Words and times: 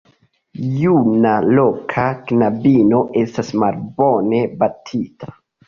Juna 0.77 1.33
loka 1.59 2.07
knabino 2.33 3.03
estas 3.27 3.55
malbone 3.67 4.43
batita. 4.67 5.35